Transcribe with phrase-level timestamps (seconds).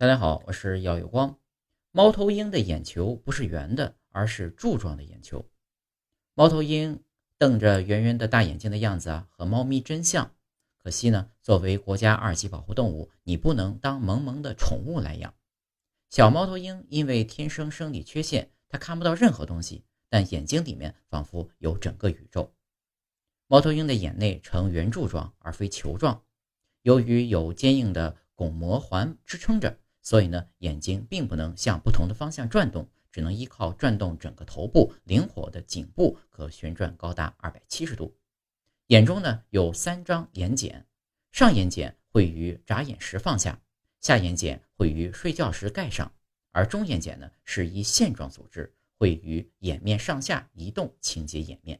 [0.00, 1.40] 大家好，我是耀有光。
[1.90, 5.44] 猫头鹰的眼球不是圆的，而是柱状的眼球。
[6.34, 7.02] 猫头鹰
[7.36, 10.36] 瞪着圆圆的大眼睛的样子啊，和猫咪真像。
[10.76, 15.34] 可惜呢，作为国家二级保护动物，你不能当萌萌的宠物来养。
[16.10, 22.54] 小猫头鹰因为天生生理缺陷，它看不到任何东西，但眼睛里面仿佛有整个宇宙。
[23.48, 26.22] 猫头鹰的眼内呈圆柱状而非球状，
[26.82, 29.76] 由于有坚硬的巩膜环支撑着。
[30.08, 38.16] 所以呢，眼睛并不能向不同的方向转动，只能依靠转动整个头部，灵活的颈部可旋转高达二百七十度。
[38.86, 40.82] 眼中呢有三张眼睑，
[41.30, 43.60] 上眼睑会于眨眼时放下，
[44.00, 46.10] 下眼睑会于睡觉时盖上，
[46.52, 51.78] 而中眼睑呢是一线状组织，会于眼面上下移动清洁眼面。